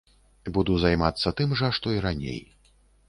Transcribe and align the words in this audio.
Буду 0.55 0.77
займацца 0.85 1.33
тым 1.41 1.53
жа, 1.59 1.69
што 1.81 1.95
і 1.97 2.03
раней. 2.07 2.41